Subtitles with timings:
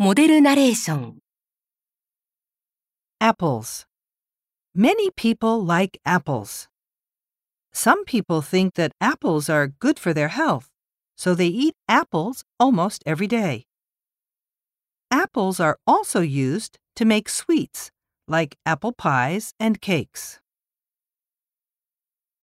[0.00, 1.18] モデルナレーション
[3.18, 3.84] Apples.
[4.72, 6.68] Many people like apples.
[7.72, 10.68] Some people think that apples are good for their health,
[11.16, 13.64] so they eat apples almost every day.
[15.10, 17.90] Apples are also used to make sweets,
[18.28, 20.38] like apple pies and cakes.